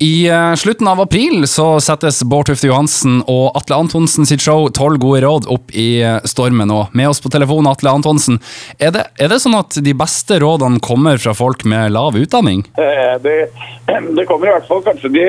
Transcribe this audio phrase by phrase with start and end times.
[0.00, 4.68] I eh, slutten av april så settes Bård Tufte Johansen og Atle Antonsen sitt show
[4.70, 6.70] 'Tolv gode råd' opp i eh, stormen.
[6.70, 8.38] Og med oss på telefonen, Atle Antonsen.
[8.78, 12.62] Er det, er det sånn at de beste rådene kommer fra folk med lav utdanning?
[12.78, 13.36] Eh, Det,
[14.16, 15.26] det kommer i hvert fall kanskje de,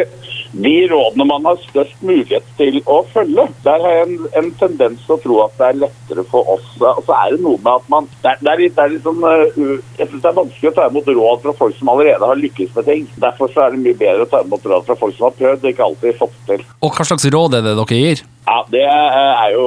[0.51, 3.45] de rådene man har størst mulighet til å følge.
[3.65, 6.65] Der har jeg en, en tendens til å tro at det er lettere for oss.
[6.79, 9.43] Og så er det noe med at man Det er, det er litt, det er
[9.45, 12.41] eh, Jeg syns det er vanskelig å ta imot råd fra folk som allerede har
[12.41, 13.05] lykkes med ting.
[13.21, 15.63] Derfor så er det mye bedre å ta imot råd fra folk som har prøvd
[15.65, 16.65] og ikke alltid fått til.
[16.85, 18.25] Og hva slags råd er det dere gir?
[18.49, 19.65] Ja, Det er jo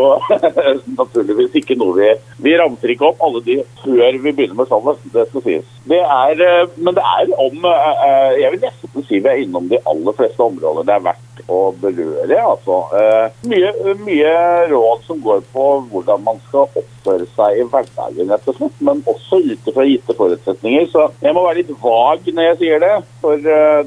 [1.00, 2.08] naturligvis ikke noe vi
[2.42, 5.68] Vi ramser ikke opp alle de før vi begynner med salget, det skal sies.
[5.86, 9.42] Det er, eh, men det er om eh, eh, Jeg vil nesten si vi er
[9.44, 12.38] innom de aller fleste områder det er verdt å berøre.
[12.42, 12.76] altså.
[12.98, 13.70] Eh, Mye,
[14.02, 14.34] mye
[14.70, 18.76] råd som går på hvordan man skal oppføre seg i hverdagen, rett og slett.
[18.84, 20.86] Men også ut fra gitte forutsetninger.
[20.92, 22.94] Så jeg må være litt vag når jeg sier det.
[23.24, 23.82] For eh,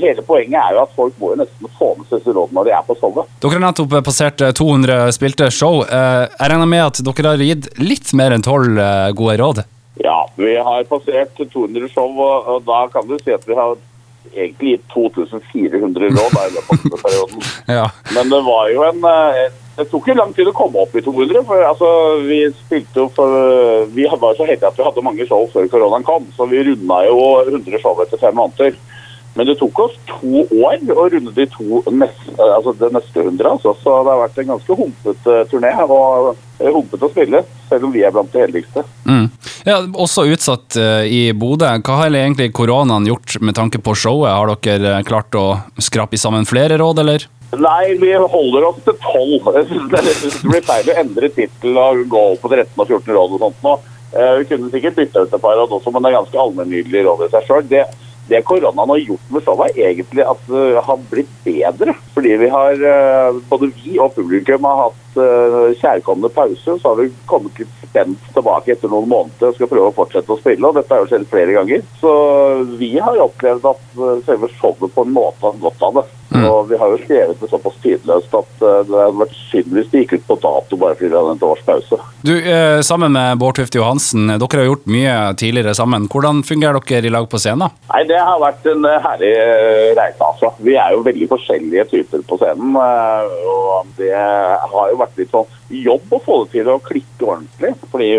[0.00, 2.72] hele poenget er jo at folk må jo nesten få med seg rådene når de
[2.76, 3.28] er på showet.
[3.42, 5.82] Dere har nettopp passert eh, 200 spilte show.
[5.86, 9.62] Eh, Jeg regner med at dere har gitt litt mer enn tolv eh, gode råd?
[10.00, 13.74] Ja, vi har passert 200 show, og, da kan du si at vi har
[14.34, 17.42] egentlig gitt 2400 råd i løpet av perioden.
[17.80, 17.88] Ja.
[18.14, 19.42] Men det var jo en eh,
[19.76, 21.42] Det tok jo lang tid å komme opp i 200.
[21.48, 21.88] For altså,
[22.26, 26.04] vi spilte jo for Vi var så heldige at vi hadde mange show før koronaen
[26.04, 28.76] kom, så vi runda jo 100 show etter fem måneder.
[29.38, 33.52] Men det tok oss to år å runde de to neste, altså det neste hundre.
[33.54, 33.74] Altså.
[33.78, 35.70] Så det har vært en ganske humpete turné.
[35.86, 38.84] Og eh, humpete å spille, selv om vi er blant de heldigste.
[39.06, 39.28] Mm.
[39.68, 41.70] ja også utsatt eh, i Bodø.
[41.86, 44.34] Hva har egentlig koronaen gjort med tanke på showet?
[44.34, 45.46] Har dere eh, klart å
[45.78, 47.28] skrape sammen flere råd, eller?
[47.58, 49.46] Nei, vi holder oss til tolv.
[49.94, 53.38] Det det blir feil å endre tittel og gå opp på 13 og 14 råd
[53.38, 53.78] og sånt nå.
[54.10, 57.06] Eh, Vi kunne sikkert bytta ut et par råd også, men det er ganske allmennydelige
[57.06, 57.66] råd i seg sjøl.
[58.30, 61.94] Det, koronaen har gjort med er egentlig at det har blitt bedre.
[62.14, 66.76] Fordi vi har, eh, både vi og publikum har hatt eh, kjærkomne pause.
[66.78, 70.30] Så har vi kommet litt spent tilbake etter noen måneder og skal prøve å fortsette
[70.30, 70.62] å spille.
[70.62, 71.82] Og dette har jo skjedd flere ganger.
[71.98, 72.14] Så
[72.78, 76.06] vi har opplevd at eh, selve showet på en måte har gått av det.
[76.30, 79.88] Og vi har jo skrevet det såpass tidløst at eh, det hadde vært synd hvis
[79.90, 81.98] det gikk ut på dato bare fordi vi hadde en års pause.
[82.22, 86.06] Du, eh, Sammen med Bård Tufte Johansen, dere har gjort mye tidligere sammen.
[86.12, 87.74] Hvordan fungerer dere i lag på scenen?
[87.90, 90.22] Nei, Det har vært en eh, herlig eh, reise.
[90.28, 90.52] altså.
[90.62, 92.76] Vi er jo veldig forskjellige typer på scenen.
[92.78, 97.26] eh, Og det har jo vært litt sånn jobb å få det til å klikke
[97.26, 97.74] ordentlig.
[97.90, 98.12] Fordi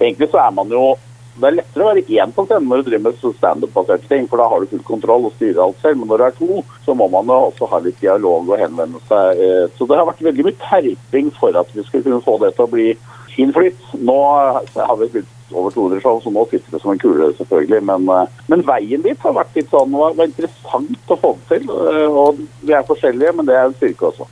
[0.00, 0.94] egentlig så er man jo
[1.40, 4.42] Det er lettere å være én på scenen når du driver med standup-baserte ting, for
[4.42, 5.98] da har du full kontroll og styrer alt selv.
[6.02, 9.00] Men når du er to, så må man jo også ha litt dialog og henvende
[9.08, 9.40] seg.
[9.40, 12.54] eh, Så det har vært veldig mye terping for at vi skulle kunne få det
[12.56, 12.88] til å bli
[13.34, 13.78] fin flyt.
[13.96, 14.16] Nå
[14.76, 17.82] har vi spilt over 200 show, så nå sitter det som en kule, selvfølgelig.
[17.82, 21.62] Men, eh, men veien dit har vært litt sånn, var, var interessant å få det
[21.64, 21.70] til.
[21.70, 24.28] eh, Og vi er forskjellige, men det er en styrke også.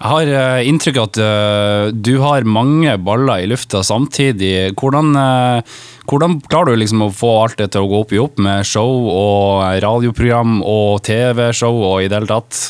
[0.00, 4.70] Jeg har eh, inntrykk av at eh, du har mange baller i lufta samtidig.
[4.80, 8.20] Hvordan, eh, hvordan klarer du liksom å få alt det til å gå opp i
[8.22, 12.62] opp med show og radioprogram og TV-show og i det hele tatt?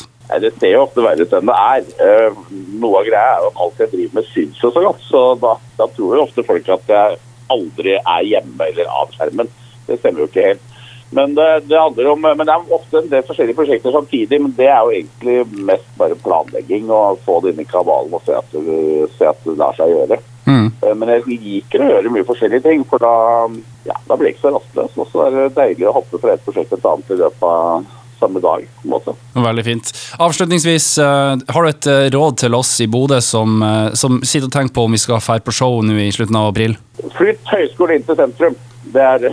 [0.43, 2.35] Det ser jo ofte verre ut enn det er.
[2.83, 5.07] Noe av greia er at alt jeg driver med, syns jo så godt.
[5.07, 7.17] Så da, da tror jo ofte folk at jeg
[7.55, 9.55] aldri er hjemme eller av skjermen.
[9.87, 10.70] Det stemmer jo ikke helt.
[11.11, 14.41] Men det, det handler om, men det er ofte en del forskjellige prosjekter samtidig.
[14.41, 18.23] Men det er jo egentlig mest bare planlegging og få det inn i kabalen og
[18.25, 18.53] se at,
[19.17, 20.21] se at det lar seg gjøre.
[20.47, 20.69] Mm.
[20.81, 23.15] Eh, Men jeg liker å gjøre mye forskjellige ting, for da,
[23.89, 24.95] ja, da blir jeg ikke så rastløs.
[25.03, 27.45] Og så er det deilig å hoppe fra et prosjekt til et annet i løpet
[27.49, 27.83] av
[28.21, 28.65] samme dag.
[28.79, 29.17] på en måte.
[29.33, 29.93] Veldig fint.
[30.21, 33.59] Avslutningsvis, eh, har du et eh, råd til oss i Bodø som,
[33.99, 36.53] som sitter og tenker på om vi skal dra på show nå i slutten av
[36.53, 36.77] april?
[37.17, 38.59] Flytt høyskolen inn til sentrum.
[38.91, 39.31] Det er det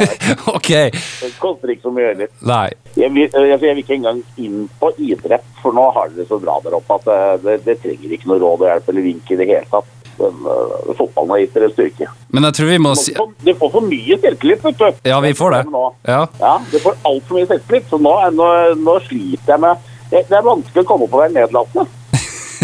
[0.00, 2.30] er- Ok, Det koster ikke så mye heller.
[2.48, 2.68] nei.
[2.96, 6.38] Jeg vil, jeg vil ikke engang inn på idrett, for nå har dere det så
[6.40, 9.30] bra der oppe at det, det, det trenger ikke noe råd og hjelp eller vink
[9.30, 9.92] i det hele tatt.
[10.16, 12.06] Den, uh, fotballen har gitt dere styrke.
[12.32, 13.12] Men jeg tror vi må si
[13.44, 14.86] De får for mye selvtillit, vet du.
[15.10, 15.60] Ja, vi får det.
[16.08, 16.22] Ja.
[16.40, 18.48] Ja, de får altfor mye selvtillit, så nå, nå,
[18.80, 21.84] nå sliter jeg med det det er vanskelig å komme på å være nedlatende.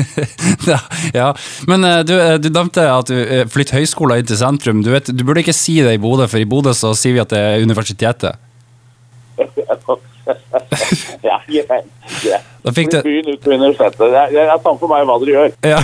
[1.20, 1.28] ja.
[1.68, 4.82] Men eh, du, eh, du nevnte at du uh, flytter høyskolen inn til sentrum.
[4.84, 7.22] Du, vet, du burde ikke si det i Bodø, for i Bodø så sier vi
[7.24, 8.32] at det er universitetet.
[11.28, 11.88] ja, greit.
[12.62, 14.04] Da fikk du Byen ut på universitetet.
[14.04, 15.50] Det er, det er samme for meg hva dere gjør.
[15.74, 15.80] ja.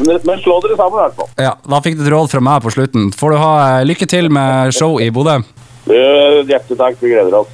[0.00, 1.30] Men, men slå dere sammen i hvert fall.
[1.44, 3.10] ja, da fikk du et råd fra meg på slutten.
[3.16, 5.40] Får du ha eh, lykke til med show i Bodø.
[5.90, 7.50] Hjertelig takk, vi gleder oss.